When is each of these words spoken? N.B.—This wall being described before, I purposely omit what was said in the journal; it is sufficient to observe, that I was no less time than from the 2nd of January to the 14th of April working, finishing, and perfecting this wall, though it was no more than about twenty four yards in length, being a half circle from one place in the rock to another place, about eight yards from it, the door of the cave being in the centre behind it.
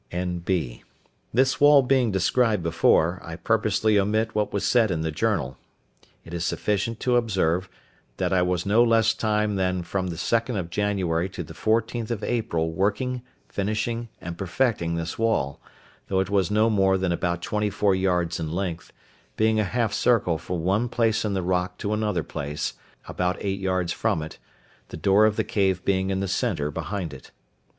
N.B.—This 0.11 1.61
wall 1.61 1.83
being 1.83 2.09
described 2.11 2.63
before, 2.63 3.21
I 3.23 3.35
purposely 3.35 3.99
omit 3.99 4.33
what 4.33 4.51
was 4.51 4.65
said 4.65 4.89
in 4.89 5.01
the 5.01 5.11
journal; 5.11 5.59
it 6.25 6.33
is 6.33 6.43
sufficient 6.43 6.99
to 7.01 7.17
observe, 7.17 7.69
that 8.17 8.33
I 8.33 8.41
was 8.41 8.65
no 8.65 8.83
less 8.83 9.13
time 9.13 9.57
than 9.57 9.83
from 9.83 10.07
the 10.07 10.15
2nd 10.15 10.57
of 10.57 10.71
January 10.71 11.29
to 11.29 11.43
the 11.43 11.53
14th 11.53 12.09
of 12.09 12.23
April 12.23 12.71
working, 12.71 13.21
finishing, 13.47 14.09
and 14.19 14.39
perfecting 14.39 14.95
this 14.95 15.19
wall, 15.19 15.61
though 16.07 16.19
it 16.19 16.31
was 16.31 16.49
no 16.49 16.67
more 16.71 16.97
than 16.97 17.11
about 17.11 17.43
twenty 17.43 17.69
four 17.69 17.93
yards 17.93 18.39
in 18.39 18.51
length, 18.51 18.91
being 19.37 19.59
a 19.59 19.63
half 19.63 19.93
circle 19.93 20.39
from 20.39 20.63
one 20.63 20.89
place 20.89 21.23
in 21.23 21.35
the 21.35 21.43
rock 21.43 21.77
to 21.77 21.93
another 21.93 22.23
place, 22.23 22.73
about 23.07 23.37
eight 23.39 23.59
yards 23.59 23.93
from 23.93 24.23
it, 24.23 24.39
the 24.87 24.97
door 24.97 25.27
of 25.27 25.35
the 25.35 25.43
cave 25.43 25.85
being 25.85 26.09
in 26.09 26.21
the 26.21 26.27
centre 26.27 26.71
behind 26.71 27.13
it. 27.13 27.29